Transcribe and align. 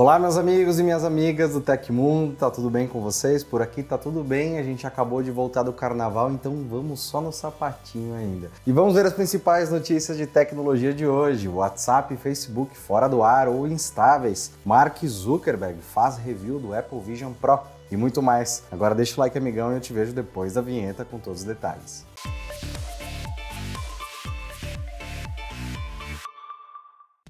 Olá, 0.00 0.16
meus 0.16 0.36
amigos 0.36 0.78
e 0.78 0.84
minhas 0.84 1.02
amigas 1.02 1.54
do 1.54 1.60
Tecmundo, 1.60 2.36
tá 2.36 2.48
tudo 2.48 2.70
bem 2.70 2.86
com 2.86 3.00
vocês? 3.00 3.42
Por 3.42 3.60
aqui 3.60 3.82
tá 3.82 3.98
tudo 3.98 4.22
bem, 4.22 4.56
a 4.56 4.62
gente 4.62 4.86
acabou 4.86 5.24
de 5.24 5.32
voltar 5.32 5.64
do 5.64 5.72
carnaval, 5.72 6.30
então 6.30 6.64
vamos 6.70 7.00
só 7.00 7.20
no 7.20 7.32
sapatinho 7.32 8.14
ainda. 8.14 8.48
E 8.64 8.70
vamos 8.70 8.94
ver 8.94 9.04
as 9.06 9.12
principais 9.12 9.72
notícias 9.72 10.16
de 10.16 10.24
tecnologia 10.24 10.94
de 10.94 11.04
hoje: 11.04 11.48
WhatsApp 11.48 12.14
e 12.14 12.16
Facebook 12.16 12.78
fora 12.78 13.08
do 13.08 13.24
ar 13.24 13.48
ou 13.48 13.66
instáveis. 13.66 14.52
Mark 14.64 15.04
Zuckerberg 15.04 15.80
faz 15.80 16.16
review 16.16 16.60
do 16.60 16.72
Apple 16.72 17.00
Vision 17.00 17.32
Pro 17.32 17.58
e 17.90 17.96
muito 17.96 18.22
mais. 18.22 18.62
Agora 18.70 18.94
deixa 18.94 19.16
o 19.16 19.20
like, 19.20 19.36
amigão, 19.36 19.72
e 19.72 19.74
eu 19.74 19.80
te 19.80 19.92
vejo 19.92 20.12
depois 20.12 20.52
da 20.52 20.60
vinheta 20.60 21.04
com 21.04 21.18
todos 21.18 21.40
os 21.40 21.44
detalhes. 21.44 22.07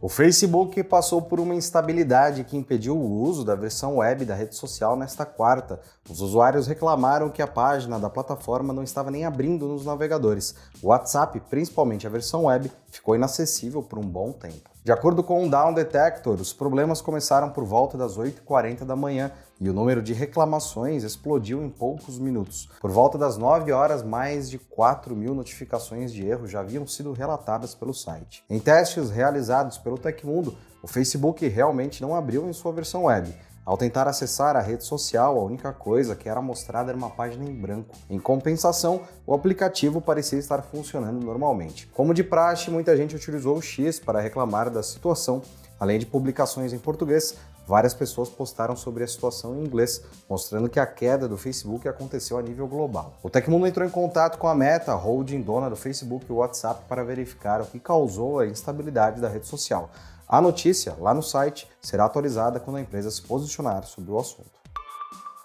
O 0.01 0.09
Facebook 0.09 0.81
passou 0.85 1.21
por 1.21 1.41
uma 1.41 1.57
instabilidade 1.57 2.45
que 2.45 2.57
impediu 2.57 2.97
o 2.97 3.21
uso 3.21 3.45
da 3.45 3.57
versão 3.57 3.97
web 3.97 4.25
da 4.25 4.33
rede 4.33 4.55
social 4.55 4.97
nesta 4.97 5.27
quarta. 5.27 5.81
Os 6.09 6.21
usuários 6.21 6.69
reclamaram 6.69 7.29
que 7.31 7.43
a 7.43 7.49
página 7.49 7.99
da 7.99 8.09
plataforma 8.09 8.73
não 8.73 8.85
estava 8.85 9.11
nem 9.11 9.25
abrindo 9.25 9.67
nos 9.67 9.85
navegadores. 9.85 10.55
O 10.81 10.89
WhatsApp, 10.89 11.41
principalmente 11.51 12.07
a 12.07 12.11
versão 12.11 12.45
web, 12.45 12.71
ficou 12.87 13.17
inacessível 13.17 13.83
por 13.83 13.99
um 13.99 14.09
bom 14.09 14.31
tempo. 14.31 14.71
De 14.85 14.93
acordo 14.93 15.23
com 15.23 15.45
o 15.45 15.51
Down 15.51 15.75
Detector, 15.75 16.41
os 16.41 16.53
problemas 16.53 17.01
começaram 17.01 17.51
por 17.51 17.65
volta 17.65 17.99
das 17.99 18.17
8h40 18.17 18.85
da 18.85 18.97
manhã 18.97 19.31
e 19.61 19.69
o 19.69 19.73
número 19.73 20.01
de 20.01 20.13
reclamações 20.13 21.03
explodiu 21.03 21.63
em 21.63 21.69
poucos 21.69 22.19
minutos. 22.19 22.71
Por 22.81 22.91
volta 22.91 23.19
das 23.19 23.37
9 23.37 23.73
horas, 23.73 24.03
mais 24.03 24.49
de 24.49 24.57
4 24.57 25.15
mil 25.17 25.35
notificações 25.35 26.13
de 26.13 26.25
erro 26.25 26.47
já 26.47 26.61
haviam 26.61 26.87
sido 26.87 27.13
relatadas 27.13 27.75
pelo 27.75 27.93
site. 27.93 28.45
Em 28.49 28.61
testes 28.61 29.11
realizados 29.11 29.77
pelo 29.79 29.99
Tecmundo, 29.99 30.57
o 30.83 30.87
Facebook 30.87 31.47
realmente 31.49 32.01
não 32.01 32.15
abriu 32.15 32.49
em 32.49 32.53
sua 32.53 32.73
versão 32.73 33.05
web. 33.05 33.35
Ao 33.69 33.77
tentar 33.77 34.09
acessar 34.09 34.57
a 34.57 34.63
rede 34.63 34.83
social, 34.83 35.39
a 35.39 35.45
única 35.45 35.75
coisa 35.75 36.17
que 36.17 36.27
era 36.27 36.41
mostrada 36.41 36.91
era 36.91 36.97
uma 36.97 37.11
página 37.11 37.45
em 37.45 37.53
branco. 37.53 37.95
Em 38.09 38.19
compensação, 38.19 39.03
o 39.27 39.35
aplicativo 39.35 40.01
parecia 40.01 40.39
estar 40.39 40.63
funcionando 40.63 41.23
normalmente. 41.23 41.87
Como 41.89 42.15
de 42.15 42.25
praxe, 42.25 42.71
muita 42.71 42.97
gente 42.97 43.15
utilizou 43.15 43.59
o 43.59 43.61
X 43.61 44.01
para 44.01 44.23
reclamar 44.23 44.71
da 44.71 44.83
situação. 44.83 45.43
Além 45.79 45.99
de 45.99 46.07
publicações 46.07 46.73
em 46.73 46.79
português, 46.79 47.35
várias 47.67 47.93
pessoas 47.93 48.31
postaram 48.31 48.75
sobre 48.75 49.05
a 49.05 49.07
situação 49.07 49.55
em 49.55 49.67
inglês, 49.67 50.03
mostrando 50.31 50.71
que 50.71 50.81
a 50.81 50.87
queda 50.87 51.29
do 51.29 51.37
Facebook 51.37 51.87
aconteceu 51.87 52.39
a 52.39 52.43
nível 52.43 52.67
global. 52.67 53.19
O 53.23 53.29
Tecmundo 53.29 53.67
entrou 53.67 53.87
em 53.87 53.91
contato 53.91 54.39
com 54.39 54.49
a 54.49 54.55
Meta, 54.55 54.95
holding 54.95 55.43
dona 55.43 55.69
do 55.69 55.77
Facebook 55.77 56.25
e 56.27 56.33
WhatsApp, 56.33 56.85
para 56.89 57.05
verificar 57.05 57.61
o 57.61 57.67
que 57.67 57.79
causou 57.79 58.39
a 58.39 58.47
instabilidade 58.47 59.21
da 59.21 59.29
rede 59.29 59.47
social. 59.47 59.91
A 60.29 60.43
notícia, 60.43 60.95
lá 61.01 61.15
no 61.15 61.23
site, 61.23 61.67
será 61.81 62.05
atualizada 62.05 62.61
quando 62.61 62.77
a 62.77 62.83
empresa 62.83 63.11
se 63.11 63.23
posicionar 63.23 63.87
sobre 63.87 64.11
o 64.11 64.19
assunto. 64.19 64.59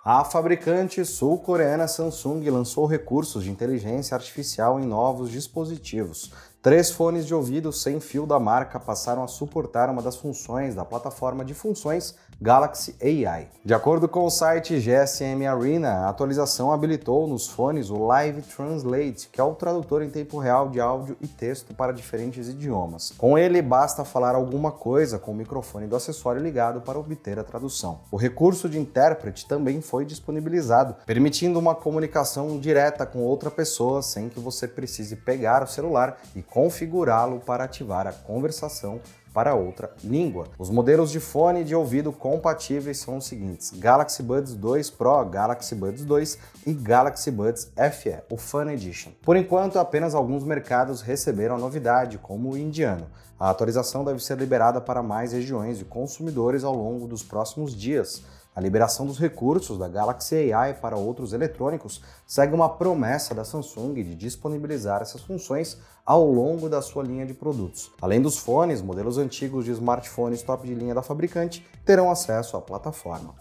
A 0.04 0.26
fabricante 0.26 1.06
sul-coreana 1.06 1.88
Samsung 1.88 2.44
lançou 2.50 2.86
recursos 2.86 3.46
de 3.46 3.50
inteligência 3.50 4.14
artificial 4.14 4.78
em 4.82 4.86
novos 4.86 5.32
dispositivos. 5.32 6.34
Três 6.64 6.90
fones 6.90 7.26
de 7.26 7.36
ouvido 7.36 7.74
sem 7.74 8.00
fio 8.00 8.26
da 8.26 8.40
marca 8.40 8.80
passaram 8.80 9.22
a 9.22 9.28
suportar 9.28 9.90
uma 9.90 10.02
das 10.02 10.16
funções 10.16 10.74
da 10.74 10.86
plataforma 10.86 11.44
de 11.44 11.54
funções 11.54 12.16
Galaxy 12.42 12.96
AI. 13.02 13.48
De 13.64 13.74
acordo 13.74 14.08
com 14.08 14.26
o 14.26 14.30
site 14.30 14.78
GSM 14.80 15.46
Arena, 15.46 15.90
a 15.90 16.10
atualização 16.10 16.72
habilitou 16.72 17.28
nos 17.28 17.48
fones 17.48 17.90
o 17.90 18.06
Live 18.06 18.42
Translate, 18.42 19.30
que 19.32 19.40
é 19.40 19.44
o 19.44 19.56
tradutor 19.56 20.02
em 20.02 20.10
tempo 20.10 20.38
real 20.40 20.70
de 20.70 20.80
áudio 20.80 21.16
e 21.22 21.28
texto 21.28 21.74
para 21.74 21.94
diferentes 21.94 22.48
idiomas. 22.48 23.14
Com 23.18 23.38
ele, 23.38 23.62
basta 23.62 24.04
falar 24.04 24.36
alguma 24.36 24.72
coisa 24.72 25.20
com 25.20 25.32
o 25.32 25.36
microfone 25.36 25.88
do 25.88 25.96
acessório 25.96 26.42
ligado 26.42 26.82
para 26.82 27.00
obter 27.00 27.40
a 27.40 27.44
tradução. 27.44 28.00
O 28.12 28.18
recurso 28.18 28.68
de 28.68 28.80
intérprete 28.80 29.48
também 29.48 29.82
foi 29.82 30.06
disponibilizado, 30.06 30.96
permitindo 31.06 31.60
uma 31.60 31.76
comunicação 31.76 32.60
direta 32.60 33.06
com 33.06 33.20
outra 33.20 33.52
pessoa 33.52 34.02
sem 34.02 34.30
que 34.30 34.40
você 34.40 34.68
precise 34.68 35.16
pegar 35.18 35.64
o 35.64 35.68
celular 35.68 36.22
e 36.36 36.42
configurá-lo 36.54 37.40
para 37.40 37.64
ativar 37.64 38.06
a 38.06 38.14
conversação 38.14 39.02
para 39.34 39.56
outra 39.56 39.90
língua. 40.04 40.46
Os 40.60 40.70
modelos 40.70 41.10
de 41.10 41.20
fone 41.20 41.64
de 41.64 41.74
ouvido 41.74 42.14
compatíveis 42.14 43.00
são 43.00 43.18
os 43.18 43.26
seguintes: 43.26 43.72
Galaxy 43.72 44.22
Buds 44.22 44.54
2 44.54 44.92
Pro, 44.92 45.26
Galaxy 45.26 45.74
Buds 45.74 46.06
2 46.06 46.38
e 46.68 46.74
Galaxy 46.74 47.32
Buds 47.32 47.72
FE, 47.92 48.18
o 48.30 48.38
Fun 48.38 48.70
Edition. 48.70 49.10
Por 49.24 49.36
enquanto, 49.36 49.80
apenas 49.80 50.14
alguns 50.14 50.44
mercados 50.44 51.02
receberam 51.02 51.56
a 51.56 51.58
novidade, 51.58 52.20
como 52.20 52.52
o 52.52 52.58
indiano. 52.58 53.08
A 53.40 53.50
atualização 53.50 54.06
deve 54.06 54.24
ser 54.24 54.38
liberada 54.38 54.80
para 54.80 55.02
mais 55.02 55.34
regiões 55.34 55.82
e 55.82 55.86
consumidores 55.86 56.64
ao 56.64 56.76
longo 56.76 57.08
dos 57.08 57.24
próximos 57.24 57.76
dias. 57.76 58.22
A 58.56 58.62
liberação 58.62 59.08
dos 59.08 59.18
recursos 59.18 59.80
da 59.80 59.88
Galaxy 59.88 60.54
AI 60.54 60.76
para 60.76 60.96
outros 60.96 61.34
eletrônicos 61.34 62.02
segue 62.28 62.54
uma 62.54 62.70
promessa 62.70 63.34
da 63.34 63.44
Samsung 63.44 63.96
de 63.96 64.14
disponibilizar 64.14 65.02
essas 65.02 65.22
funções 65.22 65.78
ao 66.06 66.24
longo 66.30 66.70
da 66.70 66.82
sua 66.82 67.04
linha 67.04 67.26
de 67.26 67.34
produtos. 67.34 67.92
Além 68.00 68.22
dos 68.22 68.38
fones, 68.38 68.82
modelos 68.82 69.18
antigos 69.18 69.66
de 69.66 69.72
smartphones 69.72 70.44
top 70.44 70.68
de 70.68 70.76
linha 70.76 70.94
da 70.94 71.02
fabricante 71.02 71.66
terão 71.84 72.12
acesso 72.12 72.56
à 72.56 72.62
plataforma. 72.62 73.34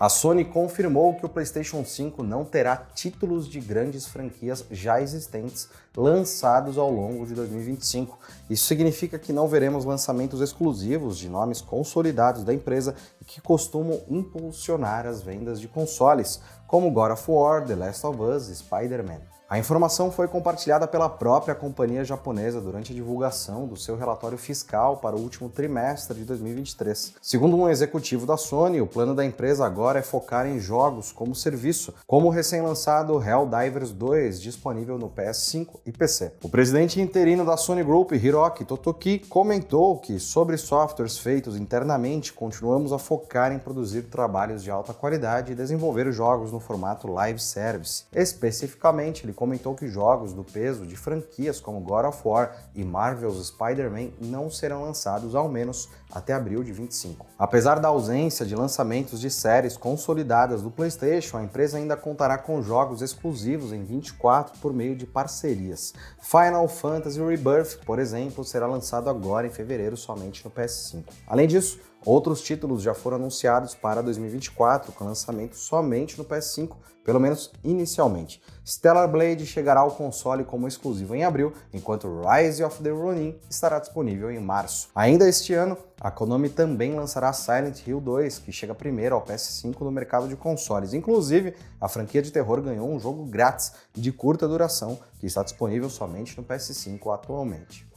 A 0.00 0.08
Sony 0.08 0.46
confirmou 0.46 1.14
que 1.14 1.26
o 1.26 1.28
PlayStation 1.28 1.84
5 1.84 2.22
não 2.22 2.42
terá 2.42 2.74
títulos 2.74 3.46
de 3.46 3.60
grandes 3.60 4.06
franquias 4.06 4.64
já 4.70 4.98
existentes 4.98 5.68
lançados 5.94 6.78
ao 6.78 6.90
longo 6.90 7.26
de 7.26 7.34
2025. 7.34 8.18
Isso 8.48 8.64
significa 8.64 9.18
que 9.18 9.30
não 9.30 9.46
veremos 9.46 9.84
lançamentos 9.84 10.40
exclusivos 10.40 11.18
de 11.18 11.28
nomes 11.28 11.60
consolidados 11.60 12.44
da 12.44 12.54
empresa 12.54 12.94
e 13.20 13.26
que 13.26 13.42
costumam 13.42 14.00
impulsionar 14.08 15.06
as 15.06 15.20
vendas 15.20 15.60
de 15.60 15.68
consoles, 15.68 16.40
como 16.66 16.90
God 16.90 17.10
of 17.10 17.30
War, 17.30 17.66
The 17.66 17.74
Last 17.74 18.06
of 18.06 18.22
Us 18.22 18.48
e 18.48 18.56
Spider-Man. 18.56 19.39
A 19.50 19.58
informação 19.58 20.12
foi 20.12 20.28
compartilhada 20.28 20.86
pela 20.86 21.08
própria 21.08 21.56
companhia 21.56 22.04
japonesa 22.04 22.60
durante 22.60 22.92
a 22.92 22.94
divulgação 22.94 23.66
do 23.66 23.76
seu 23.76 23.96
relatório 23.96 24.38
fiscal 24.38 24.98
para 24.98 25.16
o 25.16 25.20
último 25.20 25.48
trimestre 25.48 26.20
de 26.20 26.24
2023. 26.24 27.14
Segundo 27.20 27.56
um 27.56 27.68
executivo 27.68 28.24
da 28.24 28.36
Sony, 28.36 28.80
o 28.80 28.86
plano 28.86 29.12
da 29.12 29.24
empresa 29.24 29.66
agora 29.66 29.98
é 29.98 30.02
focar 30.02 30.46
em 30.46 30.60
jogos 30.60 31.10
como 31.10 31.34
serviço, 31.34 31.92
como 32.06 32.28
o 32.28 32.30
recém-lançado 32.30 33.20
Helldivers 33.20 33.90
2, 33.90 34.40
disponível 34.40 34.96
no 34.96 35.10
PS5 35.10 35.80
e 35.84 35.90
PC. 35.90 36.34
O 36.44 36.48
presidente 36.48 37.00
interino 37.00 37.44
da 37.44 37.56
Sony 37.56 37.82
Group, 37.82 38.12
Hiroki 38.12 38.64
Totoki, 38.64 39.18
comentou 39.18 39.98
que 39.98 40.20
sobre 40.20 40.56
softwares 40.58 41.18
feitos 41.18 41.56
internamente, 41.56 42.32
continuamos 42.32 42.92
a 42.92 43.00
focar 43.00 43.50
em 43.50 43.58
produzir 43.58 44.02
trabalhos 44.02 44.62
de 44.62 44.70
alta 44.70 44.94
qualidade 44.94 45.50
e 45.50 45.56
desenvolver 45.56 46.12
jogos 46.12 46.52
no 46.52 46.60
formato 46.60 47.08
live 47.08 47.40
service. 47.40 48.04
Especificamente, 48.14 49.26
ele 49.26 49.39
comentou 49.40 49.74
que 49.74 49.88
jogos 49.88 50.34
do 50.34 50.44
peso 50.44 50.84
de 50.84 50.94
franquias 50.94 51.58
como 51.58 51.80
God 51.80 52.04
of 52.04 52.20
War 52.22 52.54
e 52.74 52.84
Marvel's 52.84 53.46
Spider-Man 53.46 54.10
não 54.20 54.50
serão 54.50 54.82
lançados 54.82 55.34
ao 55.34 55.48
menos 55.48 55.88
até 56.12 56.34
abril 56.34 56.62
de 56.62 56.72
25. 56.72 57.24
Apesar 57.38 57.80
da 57.80 57.88
ausência 57.88 58.44
de 58.44 58.54
lançamentos 58.54 59.18
de 59.18 59.30
séries 59.30 59.78
consolidadas 59.78 60.60
do 60.60 60.70
PlayStation, 60.70 61.38
a 61.38 61.42
empresa 61.42 61.78
ainda 61.78 61.96
contará 61.96 62.36
com 62.36 62.60
jogos 62.60 63.00
exclusivos 63.00 63.72
em 63.72 63.82
24 63.82 64.58
por 64.58 64.74
meio 64.74 64.94
de 64.94 65.06
parcerias. 65.06 65.94
Final 66.20 66.68
Fantasy 66.68 67.18
Rebirth, 67.18 67.82
por 67.86 67.98
exemplo, 67.98 68.44
será 68.44 68.66
lançado 68.66 69.08
agora 69.08 69.46
em 69.46 69.50
fevereiro 69.50 69.96
somente 69.96 70.44
no 70.44 70.50
PS5. 70.50 71.04
Além 71.26 71.48
disso, 71.48 71.80
Outros 72.04 72.40
títulos 72.40 72.82
já 72.82 72.94
foram 72.94 73.18
anunciados 73.18 73.74
para 73.74 74.02
2024, 74.02 74.90
com 74.92 75.04
lançamento 75.04 75.54
somente 75.54 76.16
no 76.16 76.24
PS5, 76.24 76.74
pelo 77.04 77.20
menos 77.20 77.52
inicialmente. 77.62 78.42
Stellar 78.64 79.06
Blade 79.06 79.44
chegará 79.44 79.80
ao 79.80 79.90
console 79.90 80.44
como 80.44 80.66
exclusivo 80.66 81.14
em 81.14 81.24
abril, 81.24 81.52
enquanto 81.74 82.22
Rise 82.22 82.64
of 82.64 82.82
the 82.82 82.90
Ronin 82.90 83.38
estará 83.50 83.78
disponível 83.78 84.30
em 84.30 84.40
março. 84.40 84.88
Ainda 84.94 85.28
este 85.28 85.52
ano, 85.52 85.76
a 86.00 86.10
Konami 86.10 86.48
também 86.48 86.94
lançará 86.94 87.34
Silent 87.34 87.86
Hill 87.86 88.00
2, 88.00 88.38
que 88.38 88.50
chega 88.50 88.74
primeiro 88.74 89.14
ao 89.14 89.24
PS5 89.24 89.80
no 89.80 89.92
mercado 89.92 90.26
de 90.26 90.36
consoles. 90.36 90.94
Inclusive, 90.94 91.54
a 91.78 91.86
franquia 91.86 92.22
de 92.22 92.30
terror 92.30 92.62
ganhou 92.62 92.90
um 92.90 92.98
jogo 92.98 93.26
grátis 93.26 93.72
de 93.92 94.10
curta 94.10 94.48
duração, 94.48 94.98
que 95.18 95.26
está 95.26 95.42
disponível 95.42 95.90
somente 95.90 96.34
no 96.38 96.44
PS5 96.44 97.12
atualmente. 97.12 97.89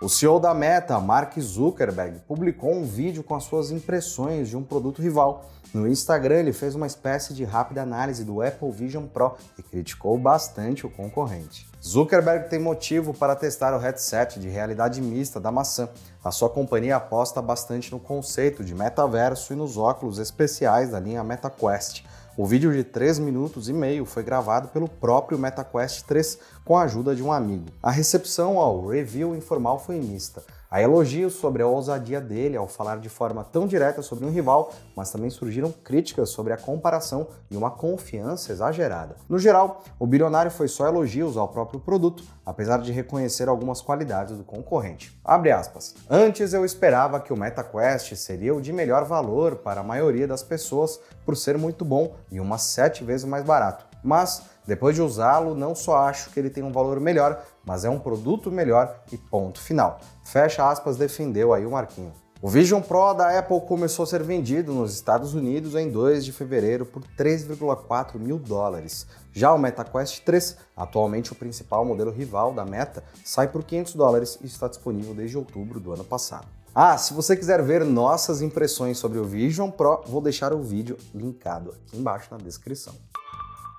O 0.00 0.08
CEO 0.08 0.38
da 0.38 0.54
Meta, 0.54 1.00
Mark 1.00 1.36
Zuckerberg, 1.40 2.20
publicou 2.20 2.72
um 2.72 2.84
vídeo 2.84 3.24
com 3.24 3.34
as 3.34 3.42
suas 3.42 3.72
impressões 3.72 4.48
de 4.48 4.56
um 4.56 4.62
produto 4.62 5.02
rival. 5.02 5.46
No 5.74 5.88
Instagram, 5.88 6.36
ele 6.36 6.52
fez 6.52 6.76
uma 6.76 6.86
espécie 6.86 7.34
de 7.34 7.42
rápida 7.42 7.82
análise 7.82 8.24
do 8.24 8.40
Apple 8.40 8.70
Vision 8.70 9.06
Pro 9.06 9.34
e 9.58 9.62
criticou 9.62 10.16
bastante 10.16 10.86
o 10.86 10.90
concorrente. 10.90 11.66
Zuckerberg 11.84 12.48
tem 12.48 12.60
motivo 12.60 13.12
para 13.12 13.34
testar 13.34 13.74
o 13.74 13.78
headset 13.78 14.38
de 14.38 14.48
realidade 14.48 15.02
mista 15.02 15.40
da 15.40 15.50
maçã. 15.50 15.88
A 16.22 16.30
sua 16.30 16.48
companhia 16.48 16.94
aposta 16.94 17.42
bastante 17.42 17.90
no 17.90 17.98
conceito 17.98 18.62
de 18.62 18.76
metaverso 18.76 19.52
e 19.52 19.56
nos 19.56 19.76
óculos 19.76 20.20
especiais 20.20 20.90
da 20.90 21.00
linha 21.00 21.24
MetaQuest. 21.24 22.04
O 22.40 22.46
vídeo 22.46 22.72
de 22.72 22.84
3 22.84 23.18
minutos 23.18 23.68
e 23.68 23.72
meio 23.72 24.04
foi 24.04 24.22
gravado 24.22 24.68
pelo 24.68 24.88
próprio 24.88 25.36
MetaQuest 25.36 26.04
3 26.04 26.38
com 26.64 26.76
a 26.76 26.82
ajuda 26.82 27.12
de 27.12 27.20
um 27.20 27.32
amigo. 27.32 27.64
A 27.82 27.90
recepção 27.90 28.60
ao 28.60 28.86
review 28.86 29.34
informal 29.34 29.80
foi 29.80 29.96
mista. 29.96 30.44
Há 30.70 30.82
elogios 30.82 31.32
sobre 31.32 31.62
a 31.62 31.66
ousadia 31.66 32.20
dele 32.20 32.54
ao 32.54 32.68
falar 32.68 32.98
de 32.98 33.08
forma 33.08 33.42
tão 33.42 33.66
direta 33.66 34.02
sobre 34.02 34.26
um 34.26 34.30
rival, 34.30 34.70
mas 34.94 35.10
também 35.10 35.30
surgiram 35.30 35.72
críticas 35.72 36.28
sobre 36.28 36.52
a 36.52 36.58
comparação 36.58 37.26
e 37.50 37.56
uma 37.56 37.70
confiança 37.70 38.52
exagerada. 38.52 39.16
No 39.26 39.38
geral, 39.38 39.82
o 39.98 40.06
bilionário 40.06 40.50
foi 40.50 40.68
só 40.68 40.86
elogios 40.86 41.38
ao 41.38 41.48
próprio 41.48 41.80
produto, 41.80 42.22
apesar 42.44 42.82
de 42.82 42.92
reconhecer 42.92 43.48
algumas 43.48 43.80
qualidades 43.80 44.36
do 44.36 44.44
concorrente. 44.44 45.18
Abre 45.24 45.50
aspas. 45.50 45.94
Antes 46.08 46.52
eu 46.52 46.66
esperava 46.66 47.18
que 47.18 47.32
o 47.32 47.36
MetaQuest 47.36 48.14
seria 48.16 48.54
o 48.54 48.60
de 48.60 48.70
melhor 48.70 49.06
valor 49.06 49.56
para 49.56 49.80
a 49.80 49.84
maioria 49.84 50.28
das 50.28 50.42
pessoas 50.42 51.00
por 51.24 51.34
ser 51.34 51.56
muito 51.56 51.82
bom 51.82 52.14
e 52.30 52.38
umas 52.40 52.60
sete 52.60 53.02
vezes 53.02 53.24
mais 53.24 53.42
barato. 53.42 53.87
Mas 54.02 54.42
depois 54.66 54.94
de 54.94 55.02
usá-lo, 55.02 55.54
não 55.54 55.74
só 55.74 55.96
acho 55.96 56.30
que 56.30 56.38
ele 56.38 56.50
tem 56.50 56.62
um 56.62 56.72
valor 56.72 57.00
melhor, 57.00 57.42
mas 57.64 57.84
é 57.84 57.90
um 57.90 57.98
produto 57.98 58.50
melhor 58.50 59.02
e 59.10 59.16
ponto 59.16 59.60
final. 59.60 59.98
Fecha 60.24 60.68
aspas, 60.68 60.96
defendeu 60.96 61.54
aí 61.54 61.64
o 61.64 61.70
Marquinho. 61.70 62.12
O 62.40 62.48
Vision 62.48 62.80
Pro 62.80 63.14
da 63.14 63.36
Apple 63.36 63.60
começou 63.62 64.04
a 64.04 64.06
ser 64.06 64.22
vendido 64.22 64.72
nos 64.72 64.94
Estados 64.94 65.34
Unidos 65.34 65.74
em 65.74 65.90
2 65.90 66.24
de 66.24 66.30
fevereiro 66.30 66.86
por 66.86 67.02
3,4 67.18 68.16
mil 68.16 68.38
dólares. 68.38 69.08
Já 69.32 69.52
o 69.52 69.58
MetaQuest 69.58 70.22
3, 70.22 70.56
atualmente 70.76 71.32
o 71.32 71.34
principal 71.34 71.84
modelo 71.84 72.12
rival 72.12 72.54
da 72.54 72.64
Meta, 72.64 73.02
sai 73.24 73.48
por 73.48 73.64
500 73.64 73.94
dólares 73.94 74.38
e 74.40 74.46
está 74.46 74.68
disponível 74.68 75.14
desde 75.14 75.36
outubro 75.36 75.80
do 75.80 75.92
ano 75.92 76.04
passado. 76.04 76.46
Ah, 76.72 76.96
se 76.96 77.12
você 77.12 77.36
quiser 77.36 77.60
ver 77.60 77.84
nossas 77.84 78.40
impressões 78.40 78.98
sobre 78.98 79.18
o 79.18 79.24
Vision 79.24 79.68
Pro, 79.68 80.04
vou 80.06 80.20
deixar 80.20 80.52
o 80.52 80.62
vídeo 80.62 80.96
linkado 81.12 81.70
aqui 81.70 81.98
embaixo 81.98 82.28
na 82.30 82.36
descrição. 82.36 82.94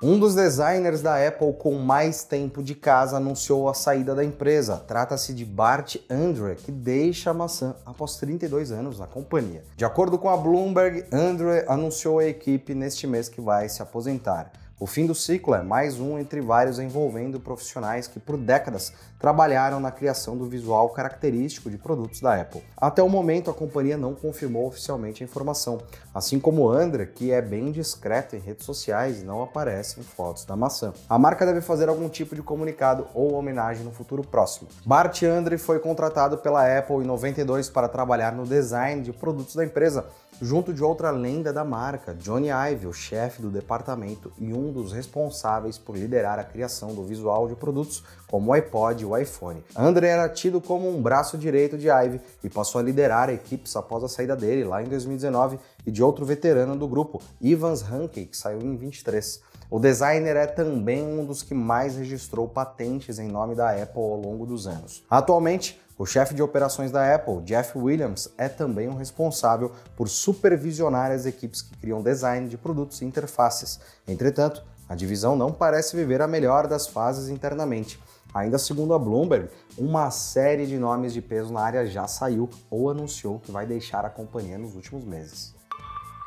Um 0.01 0.18
dos 0.18 0.34
designers 0.34 1.01
da 1.01 1.28
Apple 1.28 1.51
com 1.60 1.74
mais 1.74 2.24
tempo 2.24 2.63
de 2.63 2.74
casa 2.74 3.18
anunciou 3.18 3.68
a 3.68 3.74
saída 3.74 4.16
da 4.16 4.24
empresa. 4.24 4.78
Trata-se 4.78 5.34
de 5.34 5.44
Bart 5.44 5.98
Andre, 6.10 6.56
que 6.56 6.72
deixa 6.72 7.31
a 7.31 7.34
maçã 7.34 7.75
após 7.86 8.16
32 8.16 8.72
anos 8.72 8.98
na 8.98 9.06
companhia. 9.06 9.62
De 9.75 9.84
acordo 9.84 10.18
com 10.18 10.30
a 10.30 10.38
Bloomberg, 10.38 11.04
Andre 11.12 11.66
anunciou 11.68 12.19
a 12.19 12.25
equipe 12.25 12.74
neste 12.74 13.06
mês 13.06 13.28
que 13.28 13.42
vai 13.42 13.68
se 13.68 13.81
aposentar. 13.81 14.54
O 14.81 14.88
fim 14.88 15.06
do 15.06 15.14
ciclo 15.14 15.54
é 15.54 15.62
mais 15.62 16.00
um 16.00 16.18
entre 16.18 16.40
vários 16.40 16.80
envolvendo 16.80 17.38
profissionais 17.38 18.08
que 18.08 18.18
por 18.18 18.38
décadas 18.38 18.94
trabalharam 19.20 19.78
na 19.78 19.92
criação 19.92 20.38
do 20.38 20.46
visual 20.46 20.88
característico 20.92 21.70
de 21.70 21.78
produtos 21.78 22.22
da 22.22 22.40
Apple. 22.40 22.64
Até 22.78 23.04
o 23.04 23.10
momento, 23.10 23.52
a 23.52 23.54
companhia 23.54 23.98
não 23.98 24.16
confirmou 24.16 24.66
oficialmente 24.66 25.22
a 25.22 25.26
informação, 25.26 25.81
assim 26.16 26.40
como 26.40 26.70
Andra, 26.70 27.06
que 27.06 27.30
é 27.30 27.42
bem 27.42 27.74
discreto 27.74 28.38
em 28.38 28.40
redes 28.40 28.66
sociais 28.66 29.22
e 29.22 29.26
não 29.26 29.44
aparece 29.44 30.00
em 30.00 30.04
fotos 30.04 30.46
da 30.46 30.56
maçã. 30.56 30.94
A 31.10 31.20
marca 31.20 31.46
deve 31.46 31.60
fazer 31.60 31.90
algum 31.90 32.08
tipo 32.08 32.34
de 32.34 32.42
comunicado 32.42 33.06
ou 33.14 33.34
homenagem 33.34 33.84
no 33.84 33.92
futuro 33.92 34.24
próximo. 34.24 34.70
Bart 34.86 35.24
Andre 35.24 35.58
foi 35.58 35.80
contratado 35.80 36.38
pela 36.38 36.78
Apple 36.78 37.04
em 37.04 37.06
92 37.06 37.70
para 37.70 37.90
trabalhar 37.90 38.32
no 38.32 38.46
design 38.46 39.02
de 39.02 39.12
produtos 39.12 39.56
da 39.56 39.66
empresa, 39.66 40.06
junto 40.41 40.74
de 40.74 40.83
outra 40.83 41.12
lenda 41.12 41.51
da 41.51 41.63
marca, 41.63 42.13
Johnny 42.13 42.50
Ive, 42.50 42.88
o 42.88 42.94
chefe 42.94 43.41
do 43.41 43.50
departamento 43.50 44.31
e 44.38 44.53
um 44.53 44.71
dos 44.71 44.91
responsáveis 44.91 45.77
por 45.77 45.97
liderar 45.97 46.39
a 46.39 46.44
criação 46.44 46.94
do 46.94 47.03
visual 47.03 47.47
de 47.47 47.56
produtos 47.56 48.03
como 48.27 48.51
o 48.51 48.53
iPod 48.53 49.01
e 49.01 49.06
o 49.06 49.18
iPhone. 49.18 49.63
Andre 49.75 50.07
era 50.07 50.30
tido 50.30 50.62
como 50.62 50.89
um 50.89 51.01
braço 51.01 51.38
direito 51.38 51.77
de 51.77 51.89
Ive 51.89 52.21
e 52.44 52.50
passou 52.50 52.80
a 52.80 52.83
liderar 52.83 53.30
equipes 53.30 53.75
após 53.75 54.03
a 54.03 54.07
saída 54.07 54.36
dele 54.36 54.63
lá 54.63 54.81
em 54.81 54.88
2019 54.88 55.59
e 55.86 55.91
de 55.91 56.03
outro 56.03 56.25
veterano 56.25 56.75
do 56.75 56.88
grupo, 56.88 57.21
Ivans 57.41 57.83
Hankey, 57.83 58.25
que 58.25 58.38
saiu 58.38 58.62
em 58.62 58.75
23. 58.75 59.41
O 59.71 59.80
designer 59.80 60.36
é 60.36 60.47
também 60.47 61.06
um 61.06 61.24
dos 61.24 61.44
que 61.44 61.53
mais 61.53 61.95
registrou 61.95 62.47
patentes 62.47 63.19
em 63.19 63.27
nome 63.27 63.53
da 63.53 63.69
Apple 63.69 64.01
ao 64.01 64.19
longo 64.19 64.45
dos 64.45 64.65
anos. 64.65 65.03
Atualmente, 65.07 65.80
o 66.00 66.06
chefe 66.06 66.34
de 66.34 66.42
operações 66.42 66.92
da 66.92 67.13
Apple, 67.13 67.42
Jeff 67.42 67.78
Williams, 67.78 68.30
é 68.38 68.48
também 68.48 68.88
o 68.88 68.96
responsável 68.96 69.69
por 69.98 70.07
supervisionar 70.07 71.12
as 71.12 71.25
equipes 71.25 71.62
que 71.62 71.75
criam 71.75 72.01
design 72.01 72.48
de 72.48 72.57
produtos 72.57 73.01
e 73.01 73.06
interfaces. 73.06 73.81
Entretanto, 74.07 74.63
a 74.88 74.96
divisão 74.96 75.36
não 75.36 75.51
parece 75.51 75.98
viver 75.98 76.22
a 76.22 76.28
melhor 76.28 76.68
das 76.68 76.88
fases 76.88 77.28
internamente. 77.28 78.00
Ainda 78.34 78.57
segundo 78.57 78.94
a 78.94 79.00
Bloomberg, 79.00 79.50
uma 79.78 80.10
série 80.10 80.66
de 80.66 80.78
nomes 80.78 81.12
de 81.12 81.22
peso 81.22 81.51
na 81.51 81.60
área 81.60 81.86
já 81.86 82.07
saiu 82.07 82.50
ou 82.69 82.90
anunciou 82.90 83.38
que 83.38 83.51
vai 83.51 83.66
deixar 83.66 84.06
a 84.06 84.10
companhia 84.10 84.57
nos 84.57 84.75
últimos 84.75 85.04
meses. 85.04 85.59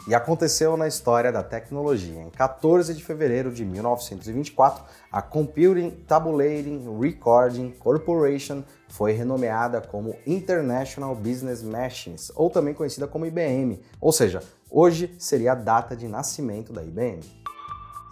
E 0.09 0.17
aconteceu 0.17 0.77
na 0.77 0.89
história 0.89 1.31
da 1.31 1.45
tecnologia. 1.45 2.21
Em 2.21 2.29
14 2.29 2.93
de 2.93 3.05
fevereiro 3.05 3.53
de 3.53 3.65
1924, 3.65 4.83
a 5.13 5.23
Computing 5.23 5.91
Tabulating 6.09 6.99
Recording 7.01 7.71
Corporation 7.71 8.65
foi 8.89 9.13
renomeada 9.13 9.81
como 9.81 10.17
International 10.27 11.15
Business 11.15 11.63
Machines, 11.63 12.33
ou 12.35 12.51
também 12.51 12.75
conhecida 12.75 13.07
como 13.07 13.27
IBM, 13.27 13.81
ou 14.01 14.11
seja, 14.11 14.43
hoje 14.69 15.15
seria 15.21 15.53
a 15.53 15.55
data 15.55 15.95
de 15.95 16.09
nascimento 16.09 16.73
da 16.73 16.83
IBM. 16.83 17.42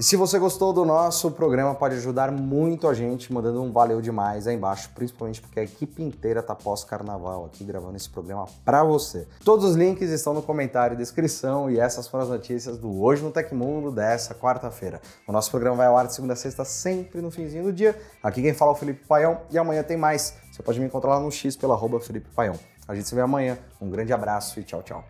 E 0.01 0.03
se 0.03 0.17
você 0.17 0.39
gostou 0.39 0.73
do 0.73 0.83
nosso 0.83 1.31
programa, 1.31 1.75
pode 1.75 1.97
ajudar 1.97 2.33
muito 2.33 2.89
a 2.89 2.95
gente, 2.95 3.31
mandando 3.31 3.63
um 3.63 3.71
valeu 3.71 4.01
demais 4.01 4.47
aí 4.47 4.57
embaixo, 4.57 4.89
principalmente 4.95 5.43
porque 5.43 5.61
a 5.61 5.63
equipe 5.63 6.03
inteira 6.03 6.43
tá 6.43 6.55
pós-carnaval 6.55 7.45
aqui 7.45 7.63
gravando 7.65 7.99
esse 7.99 8.09
programa 8.09 8.47
para 8.65 8.83
você. 8.83 9.29
Todos 9.45 9.63
os 9.67 9.77
links 9.77 10.09
estão 10.09 10.33
no 10.33 10.41
comentário 10.41 10.95
e 10.95 10.97
descrição 10.97 11.71
e 11.71 11.79
essas 11.79 12.09
foram 12.09 12.25
as 12.25 12.31
notícias 12.31 12.79
do 12.79 13.03
Hoje 13.03 13.23
no 13.23 13.31
Tecmundo 13.31 13.91
dessa 13.91 14.35
quarta-feira. 14.35 15.03
O 15.29 15.33
nosso 15.33 15.51
programa 15.51 15.77
vai 15.77 15.87
ao 15.89 15.99
ar 15.99 16.07
de 16.07 16.15
segunda 16.15 16.33
a 16.33 16.37
sexta, 16.37 16.65
sempre 16.65 17.21
no 17.21 17.31
finzinho 17.31 17.65
do 17.65 17.73
dia. 17.75 17.95
Aqui 18.23 18.41
quem 18.41 18.55
fala 18.55 18.71
é 18.71 18.75
o 18.75 18.79
Felipe 18.79 19.07
Paião 19.07 19.43
e 19.51 19.59
amanhã 19.59 19.83
tem 19.83 19.99
mais. 19.99 20.35
Você 20.51 20.63
pode 20.63 20.81
me 20.81 20.87
encontrar 20.87 21.11
lá 21.11 21.21
no 21.21 21.31
X 21.31 21.57
pela 21.57 21.75
arroba 21.75 22.01
Felipe 22.01 22.31
Paião. 22.35 22.55
A 22.89 22.95
gente 22.95 23.07
se 23.07 23.15
vê 23.15 23.21
amanhã. 23.21 23.59
Um 23.79 23.91
grande 23.91 24.15
abraço 24.15 24.59
e 24.59 24.65
tchau, 24.65 24.83
tchau. 24.83 25.05